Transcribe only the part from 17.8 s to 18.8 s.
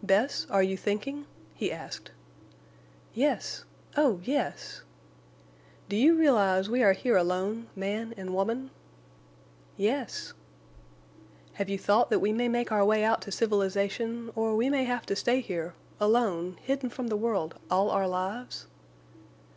our lives?"